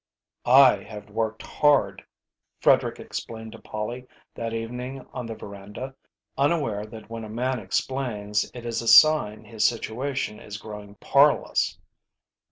V 0.45 0.51
"I 0.51 0.83
have 0.83 1.11
worked 1.11 1.43
hard," 1.43 2.03
Frederick 2.59 2.99
explained 2.99 3.51
to 3.51 3.59
Polly 3.59 4.07
that 4.33 4.51
evening 4.51 5.05
on 5.13 5.27
the 5.27 5.35
veranda, 5.35 5.93
unaware 6.39 6.87
that 6.87 7.07
when 7.07 7.23
a 7.23 7.29
man 7.29 7.59
explains 7.59 8.49
it 8.51 8.65
is 8.65 8.81
a 8.81 8.87
sign 8.87 9.43
his 9.45 9.63
situation 9.63 10.39
is 10.39 10.57
growing 10.57 10.95
parlous. 10.95 11.77